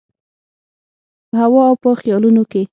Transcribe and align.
په 1.29 1.35
هوا 1.41 1.61
او 1.69 1.75
په 1.81 1.89
خیالونو 2.01 2.41
کي 2.51 2.61